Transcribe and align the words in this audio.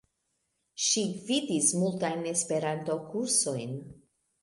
Ŝi 0.85 1.03
gvidis 1.19 1.69
multajn 1.83 2.27
Esperanto-kursojn. 2.35 3.81